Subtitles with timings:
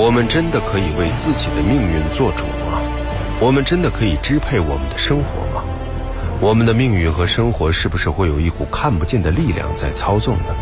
[0.00, 2.80] 我们真的可以为自己的命运做主吗？
[3.40, 5.64] 我们真的可以支配我们的生活吗？
[6.40, 10.54] 我们的命运和生活是不是会有一股看不见的力量在操纵呢？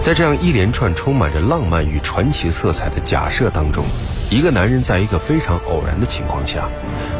[0.00, 3.84] 在这样一连串充满着浪漫与传奇色彩的假设当中，
[4.30, 6.66] 一个男人在一个非常偶然的情况下，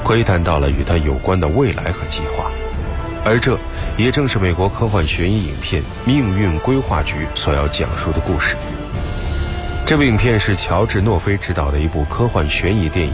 [0.03, 2.51] 窥探到了与他有关的未来和计划，
[3.27, 3.59] 而这
[3.99, 8.57] 也正是美国科幻悬疑影片《命运规划局》所要讲述的故事。
[9.87, 13.13] 这部影片是乔治·诺菲执导的一部科幻悬疑电影，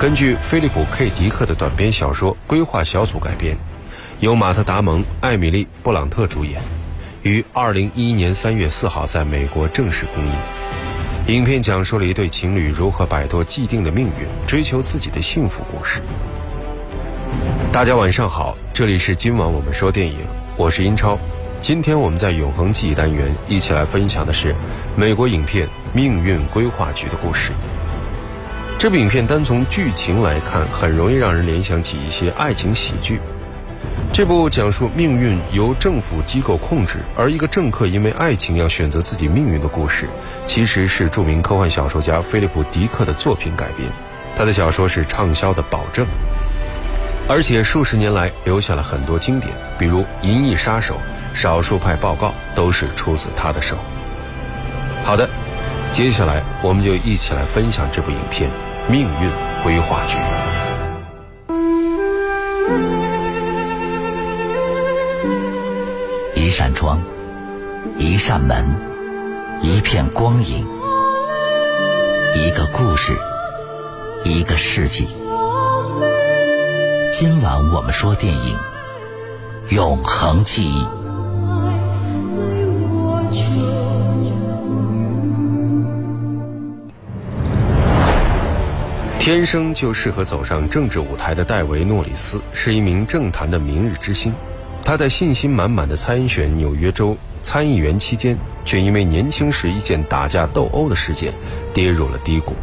[0.00, 3.56] 根据菲利普 ·K· 迪克的短篇小说《规划小组》改编，
[4.18, 6.60] 由马特·达蒙、艾米丽·布朗特主演，
[7.22, 10.32] 于二零一一年三月四号在美国正式公映。
[11.28, 16.02] 影片讲述了一对情侣如何摆脱既定的命运，追求自己的幸福故事。
[17.72, 20.18] 大家晚上好，这里是今晚我们说电影，
[20.56, 21.16] 我是英超。
[21.58, 24.54] 今天我们在永恒记忆单元一起来分享的是
[24.94, 27.50] 美国影片《命运规划局》的故事。
[28.78, 33.20] 这部影片单从剧情来看，很容易让人联想起一些爱情喜剧。
[34.12, 40.08] 这部讲述命运由政府机构控制，而一个政客因为爱情要选择自己命运的故事，
[40.46, 43.88] 其实是著名科幻小说家菲利普·迪克的作品改编。
[44.36, 46.06] 他的小说是畅销的保证，
[47.26, 50.94] 而且数十年来留下了很多经典，比如《银翼杀手》。
[51.36, 53.76] 少数派报告都是出自他的手。
[55.04, 55.28] 好的，
[55.92, 58.50] 接下来我们就一起来分享这部影片
[58.90, 59.30] 《命运
[59.62, 60.16] 规划局》。
[66.34, 67.02] 一扇窗，
[67.98, 68.74] 一扇门，
[69.60, 70.66] 一片光影，
[72.34, 73.14] 一个故事，
[74.24, 75.06] 一个世纪。
[77.12, 78.56] 今晚我们说电影
[79.74, 80.82] 《永恒记忆》。
[89.26, 94.32] 天生就适合走上政治舞台的戴维·诺里斯是一名政坛的明日之星。
[94.84, 101.34] 他在信心满满的参选纽约州参议员期间，却因为年轻时一件打架斗殴的事件
[101.74, 102.54] 跌入了低谷。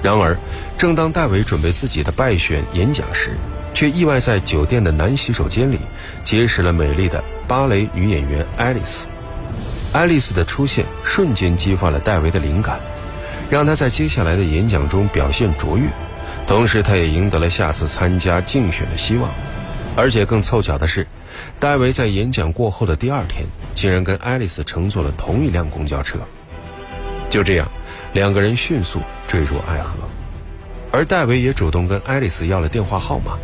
[0.00, 0.38] 然而，
[0.78, 3.32] 正当戴维准备自己的败选演讲时，
[3.74, 5.80] 却意外在酒店的男洗手间里
[6.22, 9.08] 结识了美丽的芭蕾女演员爱丽丝。
[9.92, 12.78] 爱丽丝的出现瞬间激发了戴维的灵感。
[13.50, 15.88] 让他在接下来的演讲中表现卓越，
[16.46, 19.30] 同时他也赢得了下次参加竞选的希望。
[19.96, 21.06] 而且更凑巧的是，
[21.58, 26.18] 戴维在演讲过后的第二天，竟然跟爱丽丝乘坐了同一辆公交车。
[27.30, 27.68] 就这样，
[28.12, 29.94] 两个人迅速坠入爱河，
[30.92, 33.38] 而戴维也主动跟爱丽丝要了电话号码。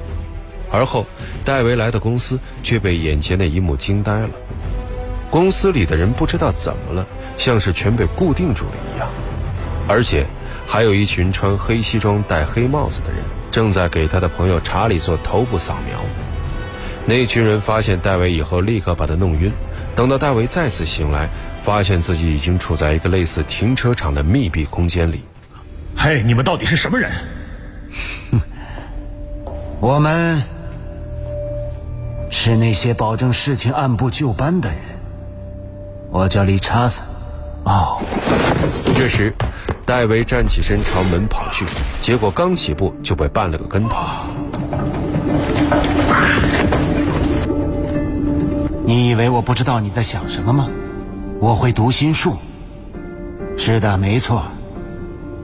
[0.70, 1.06] 而后，
[1.44, 4.30] 戴维来到公司，却被眼前的一幕惊呆了。
[5.30, 9.08] 公司里的人不知道怎么了，像是全被固定住了一样。
[9.86, 10.26] 而且，
[10.66, 13.18] 还有一群穿黑西装、戴黑帽子的人，
[13.50, 15.98] 正在给他的朋友查理做头部扫描。
[17.06, 19.52] 那群人发现戴维以后，立刻把他弄晕。
[19.94, 21.28] 等到戴维再次醒来，
[21.62, 25.22] 发现自己已经处在一个类似停车场的密闭空间里。
[25.96, 27.12] 嘿，你们到底是什么人？
[28.32, 28.40] 哼，
[29.80, 30.42] 我们
[32.30, 34.78] 是那些保证事情按部就班的人。
[36.10, 37.06] 我叫理查森。
[37.64, 38.02] 哦，
[38.96, 39.32] 这时。
[39.86, 41.66] 戴维站起身朝门跑去，
[42.00, 43.98] 结果刚起步就被绊了个跟头。
[48.86, 50.68] 你以为我不知道你在想什么吗？
[51.38, 52.36] 我会读心术。
[53.58, 54.42] 是的，没错。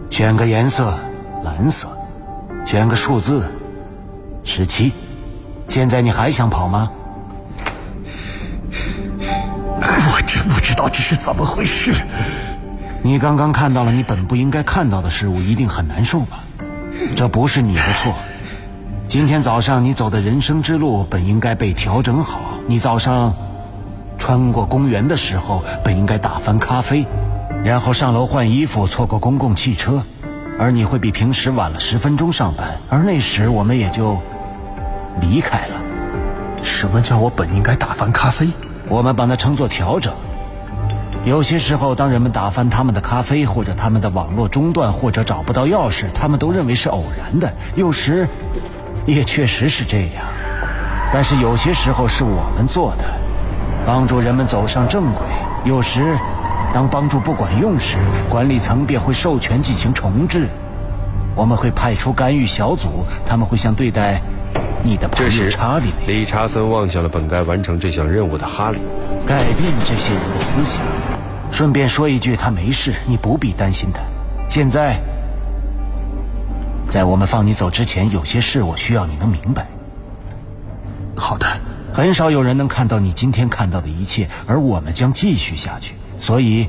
[0.08, 0.94] 选个颜色，
[1.44, 1.86] 蓝色；
[2.66, 3.44] 选个数字，
[4.42, 4.90] 十七。
[5.68, 6.90] 现在你还想跑吗？
[9.82, 11.94] 我真不知道这是怎么回事。
[13.02, 16.40] 你刚刚看到了你本不应该看到的事物，一定很难受吧？
[17.16, 18.14] 这不是你的错。
[19.06, 22.40] 今天早上你走的人生之路本应该被调整好。
[22.66, 23.34] 你早上
[24.18, 27.06] 穿过公园的时候，本应该打翻咖啡，
[27.64, 30.02] 然后上楼换衣服，错过公共汽车，
[30.58, 34.18] 而你会比平时晚了十分钟上班，而那时我们也就
[35.22, 35.80] 离开了。
[36.62, 38.46] 什么叫我本应该打翻咖啡？
[38.88, 40.12] 我们把它称作调整。
[41.26, 47.52] 有些时候，当人们打翻他们的咖啡，或者他们的网络中断，或者找不到钥匙，他们都认为是偶然的。
[47.76, 48.26] 有时，
[49.06, 50.24] 也确实是这样。
[51.12, 53.04] 但是有些时候是我们做的，
[53.86, 55.22] 帮助人们走上正轨。
[55.64, 56.16] 有时，
[56.72, 57.98] 当帮助不管用时，
[58.30, 60.48] 管理层便会授权进行重置。
[61.36, 64.22] 我们会派出干预小组，他们会像对待
[64.82, 66.20] 你的朋友查理那样。
[66.20, 68.78] 理查森望向了本该完成这项任务的哈利。
[69.26, 70.82] 改变这些人的思想。
[71.52, 74.00] 顺便说一句，他没事，你不必担心他。
[74.48, 74.98] 现在，
[76.88, 79.66] 在我们放你走之前，有些事我需要你能明白。
[81.16, 81.46] 好的，
[81.92, 85.94] 很少有人能看到你今天看到的一切，而我们将继续下去。
[86.18, 86.68] 所以，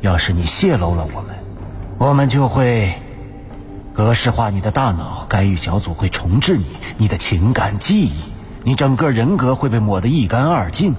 [0.00, 1.36] 要是你泄露了我们，
[1.98, 2.92] 我们就会
[3.92, 6.66] 格式化你的大脑，干预小组会重置你，
[6.96, 8.12] 你的情感记忆，
[8.64, 10.94] 你整个人格会被抹得一干二净。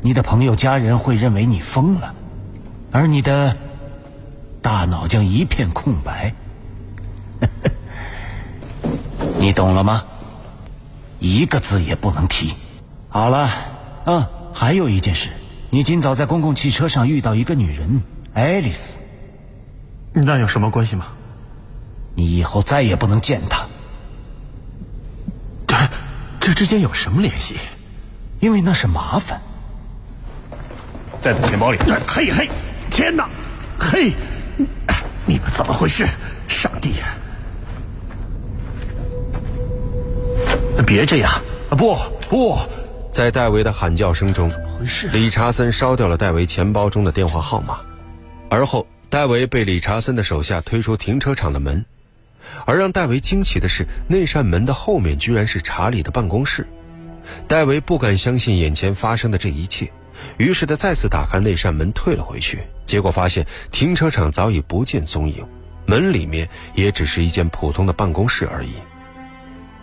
[0.00, 2.14] 你的朋友、家人会认为你疯了，
[2.90, 3.56] 而你的。
[4.60, 6.34] 大脑将一片空白，
[9.38, 10.04] 你懂了吗？
[11.20, 12.54] 一个字也不能提。
[13.08, 13.48] 好了，
[14.04, 15.30] 嗯，还有一件事，
[15.70, 18.02] 你今早在公共汽车上遇到一个女人，
[18.34, 18.98] 爱丽丝。
[20.12, 21.06] 那有什么关系吗？
[22.14, 23.64] 你以后再也不能见她。
[25.66, 25.76] 这
[26.40, 27.56] 这之间有什么联系？
[28.40, 29.40] 因为那是麻烦。
[31.20, 31.78] 在他钱包里。
[32.06, 32.48] 嘿嘿，
[32.90, 33.28] 天哪，
[33.78, 34.12] 嘿！
[35.26, 36.06] 你们怎么回事？
[36.48, 36.94] 上帝！
[40.86, 41.30] 别这样！
[41.70, 41.96] 不
[42.28, 42.56] 不，
[43.10, 45.08] 在戴维的喊叫声中，怎么回事？
[45.08, 47.80] 理查森烧掉了戴维钱包中的电话号码，
[48.48, 51.84] 而后戴维被理查森的手下推出停车场的门，
[52.64, 56.66] 而让戴维惊奇的是，那扇门的后面居然是查理的办公室。
[57.46, 59.90] 戴维不敢相信眼前发生的这一切。
[60.36, 62.60] 于是他再次打开那扇门，退了回去。
[62.86, 65.44] 结果发现停车场早已不见踪影，
[65.86, 68.72] 门里面也只是一间普通的办公室而已。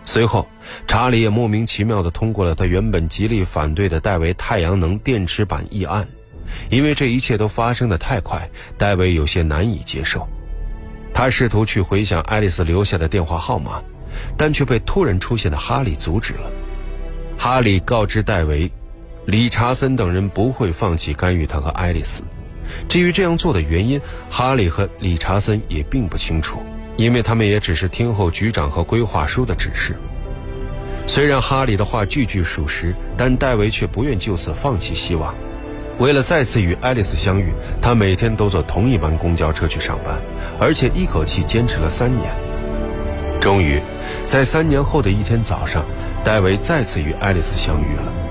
[0.04, 0.46] 随后，
[0.86, 6.06] 查理也莫名其妙地通过了他原本极力反对的戴维太阳能电池板议案。
[6.70, 8.48] 因为这一切都发生的太快，
[8.78, 10.26] 戴维有些难以接受。
[11.12, 13.82] 他试图去回想爱丽丝留下的电话号码，
[14.36, 16.50] 但却被突然出现的哈利阻止了。
[17.36, 18.70] 哈利告知戴维。
[19.26, 22.22] 理查森等人不会放弃干预他和爱丽丝。
[22.88, 24.00] 至于这样做的原因，
[24.30, 26.60] 哈利和理查森也并不清楚，
[26.96, 29.96] 因为他们也只是听候局长和规划书的指示。
[31.06, 35.34] 虽然哈利的话句句属实，但戴维却不愿就此放弃希望。
[35.98, 37.52] 为了再次与爱丽丝相遇，
[37.82, 40.20] 他每天都坐同一班公交车去上班，
[40.60, 42.32] 而且一口气坚持了三年。
[43.40, 43.80] 终于，
[44.24, 45.84] 在三年后的一天早上，
[46.22, 48.25] 戴维再次与爱丽丝相遇了。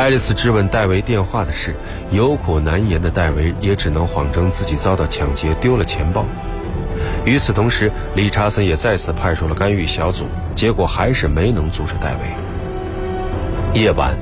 [0.00, 1.74] 爱丽丝质问戴维电话的事，
[2.10, 6.24] 有苦难言的戴维也只能谎称自己遭到抢劫，丢了钱包。
[7.26, 10.24] 与此同时，理查森也再次派出了干预小组，
[10.54, 13.78] 结果还是没能阻止戴维。
[13.78, 14.16] 夜晚，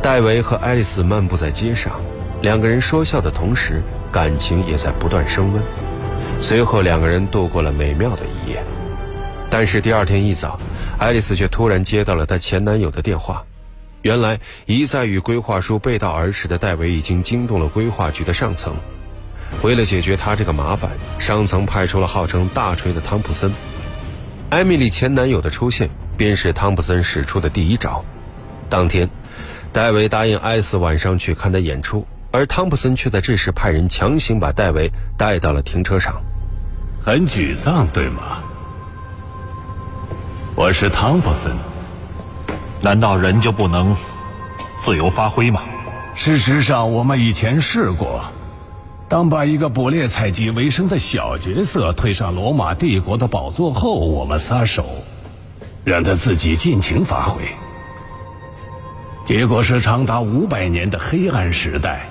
[0.00, 1.94] 戴维和爱丽丝漫步在街上，
[2.40, 3.82] 两个人说笑的同时，
[4.12, 5.60] 感情也在不断升温。
[6.40, 8.62] 随后，两个人度过了美妙的一夜。
[9.50, 10.56] 但是第二天一早，
[11.00, 13.44] 爱丽丝却突然接到了她前男友的电话。
[14.02, 18.74] 原来一再与规划书背道而驰的戴维已经惊动了规划局的上层。
[19.62, 23.52] 为了解决他这个麻烦，上层派出了号称大锤的汤普森。
[24.50, 28.04] 艾米丽前男友的出现，便是汤普森使出的第一招。
[28.70, 29.08] 当天，
[29.72, 36.22] 戴维答应艾斯晚上去看他演出，而汤普森却在这时派人强行把戴维带到了停车场。
[37.02, 38.42] 很沮丧，对吗？
[40.54, 41.67] 我是汤普森。
[42.80, 43.96] 难道人就不能
[44.80, 45.62] 自由发挥吗？
[46.14, 48.24] 事实上，我们以前试过。
[49.08, 54.84] 当把一个捕猎采集为生的小角色推上罗马帝国的宝座后，我们撒手，
[55.84, 57.42] 让他自己尽情发挥。
[59.24, 62.08] 结果是长达五百年的黑暗时代，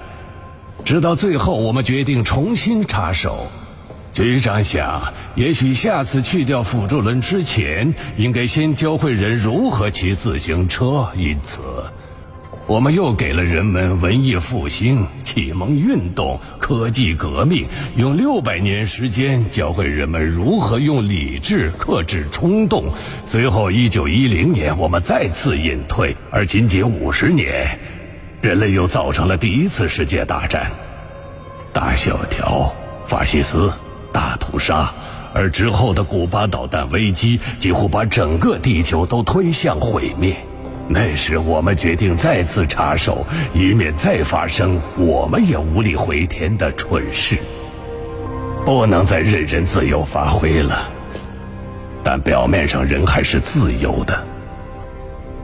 [0.84, 3.48] 直到最后，我们决定重新插手。
[4.24, 11.08] 局长想，也许下次去掉辅助轮之前，应该先教会人如何骑自行车。
[11.16, 11.60] 因此，
[12.66, 22.86] 我们又给了人们文艺复兴、启蒙运动、科技革命，用六百年时间教会人们如何用理智克制冲动。
[23.24, 27.80] 随后，一九一零年，我们再次隐退，而仅仅五十年，
[28.42, 30.72] 人类又造成了第一次世界大战。
[31.72, 32.74] 大萧条，
[33.06, 33.72] 法西斯。
[34.14, 34.92] 大屠杀，
[35.34, 40.36] 而之后的古巴导弹危机几乎把整个地球都推向毁灭。
[40.90, 47.38] 那时我们决定再次插手，以免再发生我们也无力回天的蠢事。
[48.66, 50.90] 不能再任人自由发挥了，
[52.04, 54.24] 但表面上人还是自由的。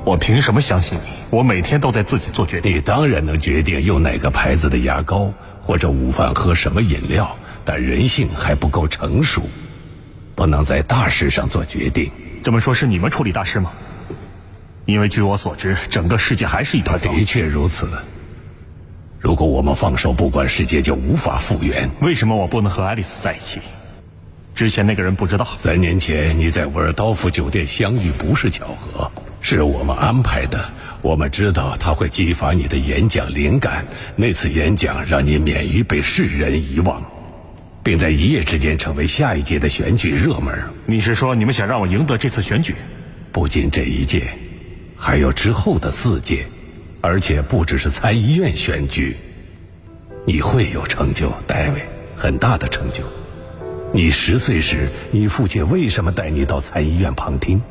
[0.05, 1.11] 我凭什么相信你？
[1.29, 2.75] 我每天都在自己做决定。
[2.75, 7.33] 你当然能决定用哪个牌子的牙膏，或者午饭喝什么饮料。
[7.65, 9.43] 但人性还不够成熟，
[10.35, 12.11] 不能在大事上做决定。
[12.43, 13.71] 这么说，是你们处理大事吗？
[14.85, 17.13] 因为据我所知，整个世界还是一团糟。
[17.13, 17.87] 的确如此。
[19.19, 21.89] 如果我们放手不管，世界就无法复原。
[22.01, 23.61] 为什么我不能和爱丽丝在一起？
[24.53, 25.47] 之前那个人不知道。
[25.57, 30.69] 三年前你在维尔道夫酒店相遇不是巧合，是我们安排的。
[31.01, 33.85] 我们知道他会激发你的演讲灵感，
[34.17, 37.01] 那次演讲让你免于被世人遗忘，
[37.83, 40.57] 并在一夜之间成为下一届的选举热门。
[40.85, 42.73] 你是说你们想让我赢得这次选举？
[43.31, 44.29] 不仅这一届，
[44.95, 46.45] 还有之后的四届。
[47.05, 49.17] 而且不只是参议院选举，
[50.25, 51.81] 你会有成就，戴维，
[52.15, 53.03] 很大的成就。
[53.91, 57.61] 你十岁时，你父亲为什么带你到参议院旁听？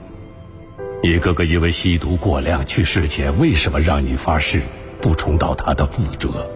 [1.03, 4.61] 你哥哥因为吸毒过量去世前，为什么让你发誓
[5.01, 6.47] 不重蹈他的覆辙？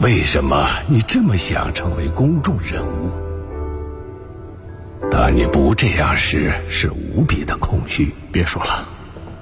[0.00, 3.10] 为什么你这么想成为公众人物？
[5.10, 8.12] 当你不这样时，是无比的空虚。
[8.32, 8.86] 别说了，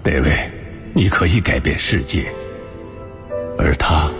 [0.02, 0.50] 戴维。
[0.94, 2.30] 你可以改变世界，
[3.58, 4.10] 而他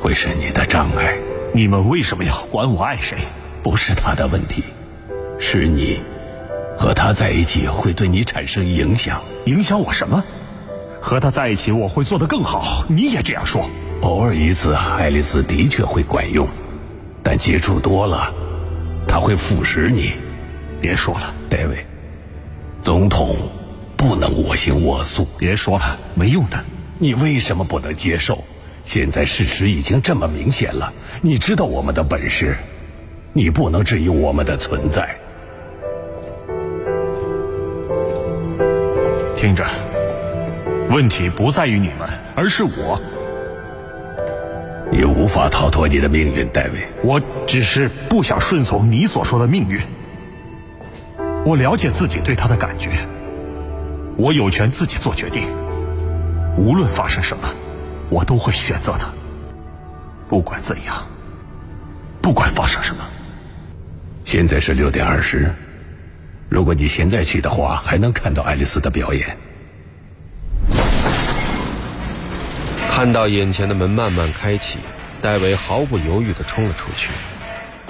[0.00, 1.14] 会是你的障碍。
[1.52, 3.18] 你们为什么要管我爱谁？
[3.62, 4.64] 不是他的问题，
[5.38, 6.00] 是你
[6.78, 9.20] 和他在一起会对你产生影响。
[9.44, 10.24] 影响我什么？
[11.00, 12.84] 和他在一起我会做得更好。
[12.88, 13.68] 你也这样说。
[14.02, 16.48] 偶尔一次，爱丽丝的确会管用，
[17.22, 18.32] 但接触多了，
[19.08, 20.12] 它会腐蚀你。
[20.80, 21.84] 别说了，戴维，
[22.82, 23.36] 总统。
[23.96, 26.62] 不能我行我素，别说了，没用的。
[26.98, 28.44] 你为什么不能接受？
[28.84, 32.56] 现在事实已经这么明显了，你知道我们的本事，
[33.32, 35.16] 你不能质疑我们的存在。
[39.34, 39.64] 听着，
[40.90, 43.00] 问题不在于你们，而是我。
[44.96, 46.88] 你无法逃脱你的命运，戴维。
[47.02, 49.78] 我只是不想顺从你所说的命运。
[51.44, 52.92] 我了解自己对他的感觉。
[54.16, 55.48] 我有权自己做决定，
[56.56, 57.46] 无论发生什么，
[58.08, 59.06] 我都会选择他。
[60.30, 61.06] 不管怎样，
[62.22, 63.04] 不管发生什么。
[64.24, 65.50] 现在是六点二十，
[66.48, 69.36] 如果你现在去的话，还能看到爱丽丝的表演。
[72.96, 74.78] 看到眼前的门慢慢开启，
[75.20, 77.10] 戴维毫不犹豫地冲了出去。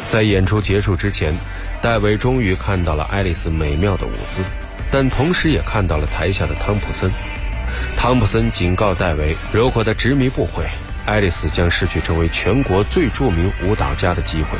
[0.08, 1.32] 在演出结束之前，
[1.80, 4.42] 戴维终于看到了爱丽丝美妙的舞姿。
[4.90, 7.08] 但同时也看到了台下的汤普森。
[7.96, 10.64] 汤普森警告戴维，如果他执迷不悔，
[11.06, 14.58] 爱丽丝将失去成为全国最著名舞蹈家的机会。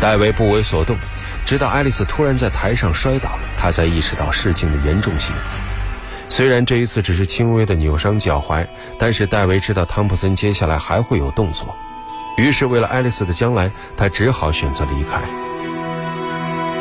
[0.00, 0.96] 戴维不为所动，
[1.44, 5.34] 直到爱丽丝突然在台上摔倒，他才意识到事情的严重性。
[6.32, 8.66] 虽然这一次只是轻微的扭伤脚踝，
[8.98, 11.66] 但是戴维知道汤普森接下来还会有动作，
[12.38, 15.20] 于是为了爱丽丝的将来，他只好选择离开。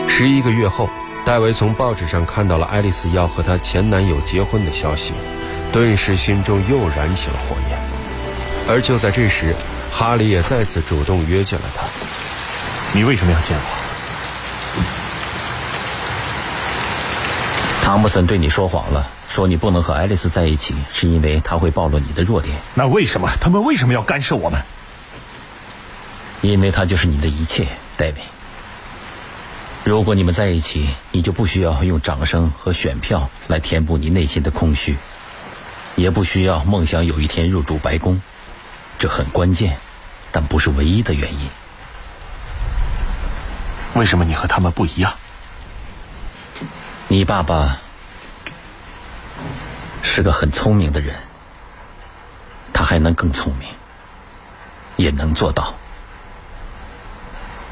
[0.08, 0.90] 十一个月后。
[1.24, 5.14] 戴维从报纸上看到了爱丽丝要和她前男友结婚的消息，
[5.72, 7.78] 顿时心中又燃起了火焰。
[8.68, 9.56] 而就在这时，
[9.92, 11.84] 哈利也再次主动约见了他。
[12.92, 13.64] 你为什么要见我？
[17.84, 22.54] 汤姆森对你说谎了，说你不能和爱丽丝在一起，是因为她会暴露你的弱点。
[22.74, 24.62] 那为什么他们为什么要干涉我们？
[26.42, 28.16] 因为她就是你的一切，戴维。
[29.86, 34.98] 如果你们在一起，你就不需要用掌声和选票来填补你内心的空虚，
[35.96, 38.22] 也不需要梦想有一天入住白宫，
[39.00, 39.78] 这很关键，
[40.34, 41.50] 但不是唯一的原因。
[43.94, 45.14] 为什么你和他们不一样？
[47.08, 47.80] 你爸爸
[50.02, 51.16] 是个很聪明的人，
[52.74, 53.70] 他还能更聪明，
[54.98, 55.74] 也能做到。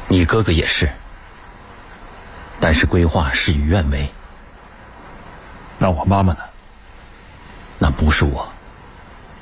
[0.07, 0.91] 你哥哥也是。
[2.61, 4.11] 但是规划事与愿违。
[5.77, 6.39] 那我妈妈呢？
[7.77, 8.51] 那不是我，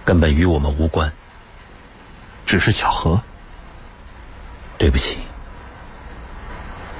[0.05, 1.11] 根本与我们无关。
[2.45, 3.21] 只是巧合。
[4.77, 5.17] 对不起，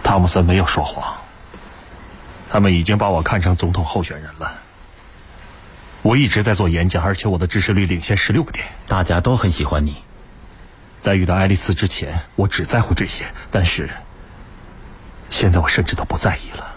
[0.02, 1.18] 汤姆森没有说谎。
[2.50, 4.60] 他们已经把我看成总统候选人了。
[6.08, 8.66] 我一直在做演讲，而且我的支持率领先十六个点。
[8.88, 9.98] 大家都很喜欢你。
[11.02, 13.90] 在遇到爱丽丝之前，我只在乎这些，但是。
[15.30, 16.76] 现在我甚至都不在意了，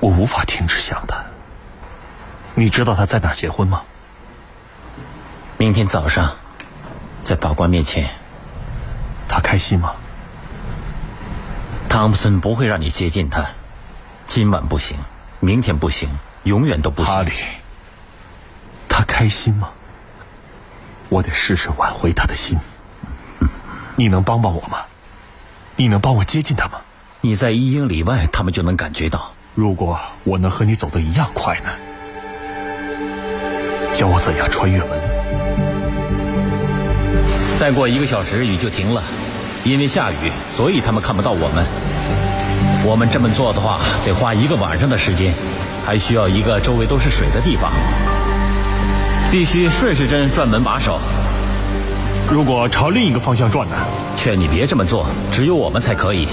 [0.00, 1.22] 我无法停止想他。
[2.54, 3.82] 你知道他在哪结婚吗？
[5.58, 6.36] 明天早上，
[7.20, 8.08] 在法官面前。
[9.28, 9.92] 他开心吗？
[11.90, 13.50] 汤普森不会让你接近他，
[14.24, 14.96] 今晚不行，
[15.40, 16.08] 明天不行，
[16.44, 17.14] 永远都不行。
[17.14, 17.30] 哈利，
[18.88, 19.68] 他开心吗？
[21.08, 22.58] 我得试试挽回他的心。
[23.96, 24.78] 你能帮帮我吗？
[25.76, 26.80] 你能帮我接近他吗？
[27.20, 29.32] 你在一英里外，他们就能感觉到。
[29.54, 31.70] 如果我能和你走得一样快呢？
[33.92, 34.88] 教我怎样穿越门？
[37.58, 39.02] 再过一个小时雨就停了，
[39.64, 41.66] 因为下雨，所以他们看不到我们。
[42.84, 45.34] 我们这么做的话，得花一个晚上的时间，
[45.88, 47.72] 还需要一个周围都是水的地方，
[49.30, 51.00] 必须顺时针转门把手。
[52.30, 53.74] 如果朝另一个方向转呢？
[54.14, 56.28] 劝你别这么做，只有我们才可以。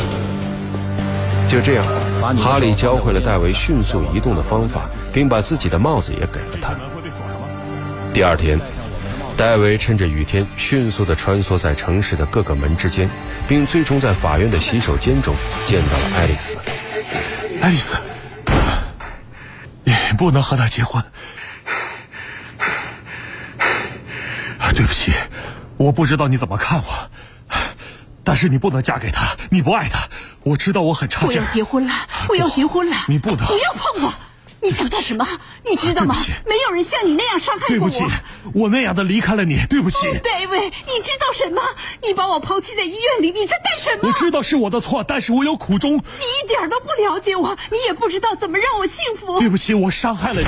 [1.48, 1.86] 就这样，
[2.38, 6.76] 哈利教会了戴维迅速移动的方法，并把自己的帽子也给了他。
[8.14, 8.60] 第二天，
[9.38, 13.10] 戴维趁着雨天迅速地穿梭在城市的各个门之间，
[13.48, 15.34] 并最终在法院的洗手间中
[15.66, 16.58] 见到了爱丽丝。
[17.62, 18.15] 爱丽丝，你
[20.14, 21.04] 不能和他结婚。
[24.76, 25.14] 对不起，
[25.78, 27.10] 我不知道你怎么看我。
[28.26, 30.10] 但是你不能嫁给他，你不爱他。
[30.44, 31.40] 我知道我很差劲。
[31.40, 31.94] 我要结婚了，
[32.28, 32.98] 我要结婚了。
[33.08, 34.14] 你不能，不要碰我！
[34.66, 35.28] 你想干什么？
[35.64, 36.16] 你知道吗？
[36.44, 37.80] 没有人像你那样伤害过我。
[37.80, 38.04] 对不起，
[38.56, 39.60] 我那样的离开了你。
[39.70, 41.62] 对不起，戴维，你知道什么？
[42.04, 44.10] 你把我抛弃在医院里，你在干什么？
[44.10, 45.94] 我知道是我的错，但是我有苦衷。
[45.94, 49.40] 你一点都不了解我，你也不知道怎么让我幸福。
[49.40, 50.48] 对不起，我伤害了你。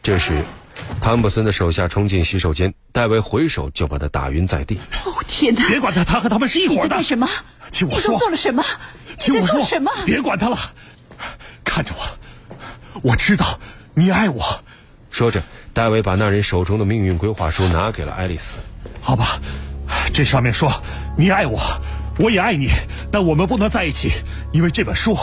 [0.00, 0.44] 这时。
[1.02, 4.78] 汤普森的手下冲进洗手间，戴维回手就把他打晕在地。
[5.04, 5.66] 哦天哪！
[5.66, 6.82] 别管他，他和他们是一伙的。
[6.82, 7.28] 你在干什么？
[7.72, 8.12] 听我说。
[8.14, 8.64] 你做了什么？
[9.18, 9.60] 听我说。
[9.62, 9.90] 什么？
[10.06, 10.56] 别管他了，
[11.64, 12.17] 看着我，
[13.02, 13.58] 我知道
[13.94, 14.44] 你爱我。
[15.10, 18.58] 说着，戴维把那人手中的命运规划书拿给了爱丽丝。
[19.00, 19.40] 好吧，
[20.12, 20.70] 这上面说
[21.16, 21.58] 你爱我，
[22.18, 22.68] 我也爱你，
[23.10, 24.10] 但我们不能在一起，
[24.52, 25.16] 因为这本书。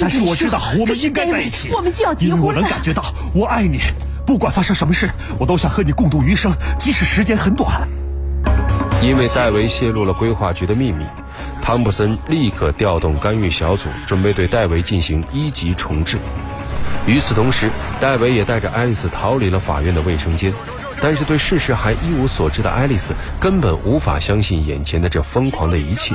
[0.00, 1.70] 但是我知道我们应该在一起。
[1.70, 2.46] 我们就要结婚了。
[2.46, 3.78] 我能感觉到我爱你。
[4.26, 7.86] 不管发生什么事，我都想和你共度余生，即使时间很短。
[9.02, 11.04] 因为戴维泄露了规划局的秘密，
[11.62, 16.18] 汤普森立刻调动干预小组，准备对戴维进行一级重置。
[17.06, 17.70] 与此同时，
[18.00, 20.52] 戴维也带着爱丽丝逃离了法院的卫生间。
[21.00, 26.14] 但是对事实还一无所知的爱丽丝根本无法相信眼前的这疯狂的一切，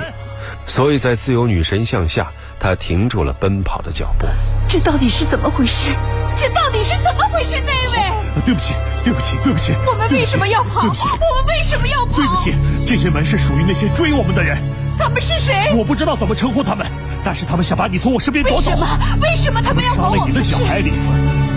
[0.66, 4.26] 所以在自由女神像下，她停住了奔跑的脚步。
[4.68, 5.92] 这到底是怎么回事？
[6.36, 8.42] 这到底是怎么回事，戴维？
[8.44, 8.74] 对不起，
[9.04, 9.74] 对不起，对不起。
[9.86, 10.82] 我们为什么要跑？
[10.82, 12.18] 对不起，我们为什么要跑？
[12.18, 14.58] 对不起，这些门是属于那些追我们的人。
[14.98, 15.74] 他们是谁？
[15.76, 16.86] 我不知道怎么称呼他们，
[17.24, 18.72] 但是他们想把你从我身边夺走。
[18.72, 18.88] 为什么？
[19.22, 21.12] 为什么他们要杀了你的小爱丽丝？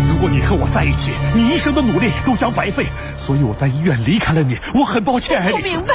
[0.09, 2.87] 如果你和我在一起，你一生的努力都将白费。
[3.17, 5.69] 所以我在医院离开了你，我很抱歉，爱丽丝。
[5.69, 5.95] 不明白，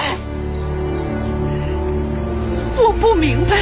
[2.78, 3.56] 我不明白。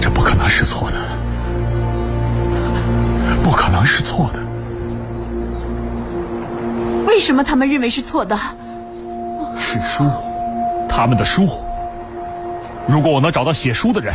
[0.00, 0.96] 这不可能是错的。
[3.42, 4.40] 不可能是错的。
[7.06, 8.38] 为什么他们认为是错的？
[9.58, 10.10] 是书，
[10.88, 11.48] 他们的书。
[12.86, 14.14] 如果我能找到写书的人，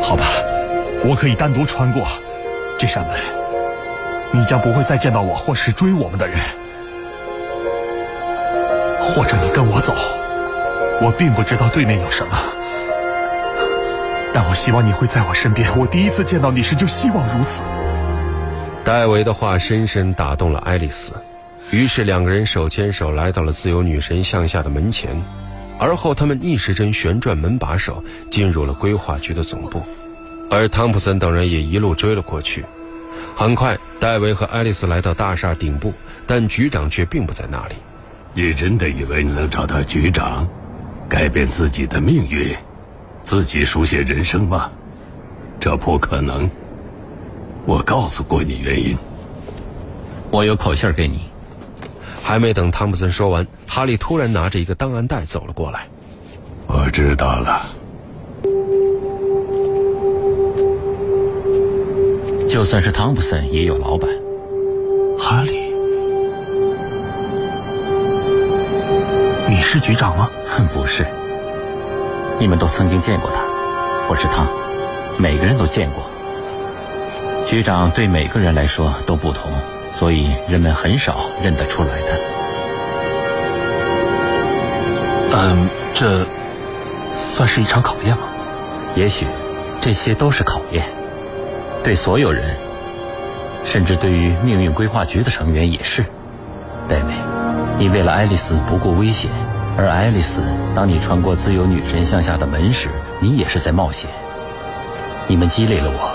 [0.00, 0.24] 好吧，
[1.04, 2.06] 我可以单独穿过
[2.78, 3.16] 这扇门。
[4.32, 6.38] 你将不会再见到我或是追我们的人，
[9.00, 9.94] 或者你跟我走。
[11.00, 12.36] 我并不知道对面有什么。
[14.32, 15.70] 但我希望你会在我身边。
[15.78, 17.62] 我第一次见到你时就希望如此。
[18.84, 21.12] 戴维的话深深打动了爱丽丝，
[21.70, 25.10] 于是两个人手牵手来到了自由女神像下的门前，
[25.78, 29.82] 而后他们逆时针旋转门把手，进入了规划局的总部，
[30.50, 32.64] 而汤普森等人也一路追了过去。
[33.34, 35.92] 很快，戴维和爱丽丝来到大厦顶部，
[36.26, 37.74] 但局长却并不在那里。
[38.34, 40.48] 你真的以为你能找到局长，
[41.08, 42.54] 改变自己的命运？
[43.20, 44.70] 自己书写人生吗？
[45.58, 46.48] 这不可能。
[47.64, 48.96] 我告诉过你原因。
[50.30, 51.22] 我有口信给你。
[52.26, 55.86] 还没等汤普森说完，哈利突然拿着一个档案袋走了过来。
[56.66, 57.68] 我知道了。
[62.48, 64.08] 就算是汤普森，也有老板。
[65.18, 65.74] 哈利，
[69.46, 70.30] 你是局长吗？
[70.48, 71.06] 哼，不是。
[72.40, 73.42] 你们都曾经见过他，
[74.08, 74.48] 我是他，
[75.18, 76.02] 每个人都见过。
[77.46, 79.52] 局长对每个人来说都不同，
[79.94, 82.18] 所以人们很少认得出来的。
[85.32, 86.26] 嗯，这
[87.12, 88.24] 算是一场考验吗？
[88.96, 89.26] 也许，
[89.80, 90.84] 这些都是考验，
[91.82, 92.56] 对所有人，
[93.64, 96.04] 甚至对于命运规划局的成员也是。
[96.88, 97.12] 戴维，
[97.78, 99.30] 你为了爱丽丝不顾危险。
[99.76, 100.42] 而爱丽丝，
[100.74, 104.08] 当你穿过自由女神像下的门时，你也是在冒险。
[105.26, 106.10] 你们激励了我，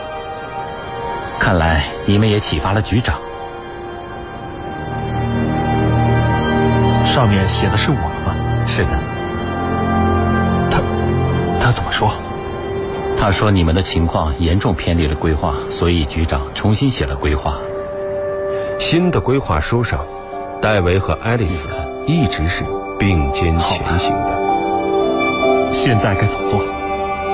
[1.39, 3.19] 看来你们也启发了局长。
[7.19, 8.33] 上面写的是我们吗？
[8.65, 8.91] 是的。
[10.71, 10.79] 他
[11.59, 12.09] 他怎么说？
[13.17, 17.57] 他说你们的情况严重偏离了规划，所以局长重新写了规划。
[18.79, 19.99] 新的规划书上，
[20.61, 21.67] 戴维和爱丽丝
[22.07, 22.63] 一直是
[22.97, 25.73] 并肩前行的。
[25.73, 26.61] 现在该怎么做？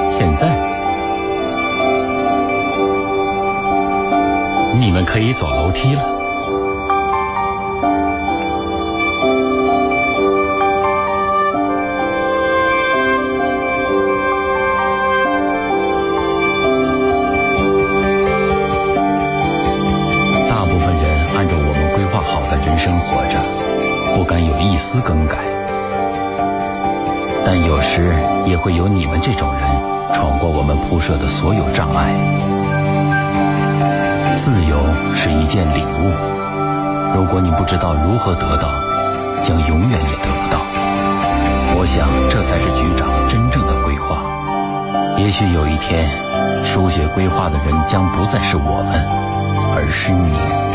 [0.09, 0.47] 现在，
[4.79, 6.14] 你们可以走楼梯了。
[24.35, 25.37] 敢有一丝更改。
[27.45, 28.13] 但有时
[28.45, 29.61] 也会有你们这种人
[30.13, 32.13] 闯过我们铺设的所有障碍。
[34.35, 34.75] 自由
[35.15, 36.11] 是一件礼物，
[37.15, 38.67] 如果你不知道如何得到，
[39.41, 40.59] 将永远也得不到。
[41.77, 44.19] 我想，这才是局长真正的规划。
[45.17, 46.09] 也许有一天，
[46.65, 49.01] 书写规划的人将不再是我们，
[49.77, 50.74] 而是你。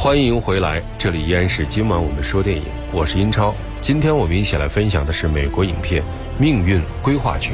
[0.00, 3.52] 欢迎回来，这里依然是今晚我们说电影，我是英超。
[3.80, 6.00] 今天我们一起来分享的是美国影片
[6.38, 7.50] 《命运规划局》。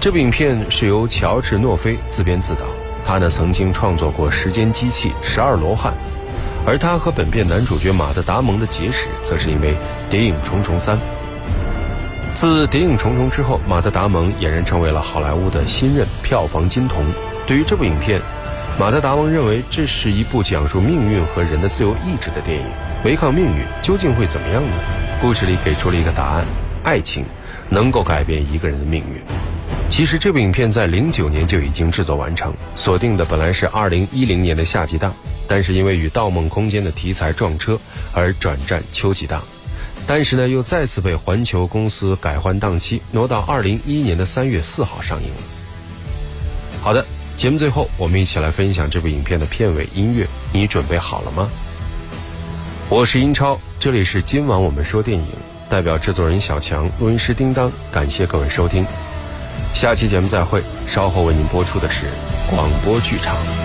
[0.00, 2.60] 这部影片是由乔治·诺菲自编自导，
[3.04, 5.92] 他呢曾经创作过《时间机器》《十二罗汉》，
[6.66, 9.74] 而他和本片男主角马特·达蒙的结识，则是因为
[10.10, 10.96] 《谍影重重三》。
[12.32, 17.04] 自《谍影重重》之后，马特·达蒙俨然成为了好莱坞的新任票房金童。
[17.46, 18.18] 对于这部影片，
[18.76, 22.66] 马特·达蒙认为这是一部讲述命运和人的自由意志的电影。
[23.04, 24.72] 违抗命运究竟会怎么样呢？
[25.20, 26.44] 故事里给出了一个答案：
[26.82, 27.24] 爱情
[27.70, 29.22] 能够改变一个人的命运。
[29.88, 35.14] 其实这部影片在零九年就已经制作完成，锁定的本来是二零一零年的夏季档，
[35.46, 37.78] 但是因为与《盗梦空间》的题材撞车
[38.12, 39.40] 而转战秋季档。
[40.04, 45.36] 但是呢，又再次被环球公司改换档期，挪到二零一一年的三月四号上映了。
[46.82, 51.50] 好的，节目最后我们一起来分享这部影片的片尾音乐，你准备好了吗？
[52.88, 55.26] 我是英超，这里是今晚我们说电影，
[55.68, 58.86] 代表制作人小强，录音师叮当，感谢各位收听，
[59.74, 60.62] 下期节目再会。
[60.86, 62.06] 稍后为您播出的是
[62.48, 63.63] 广播剧场。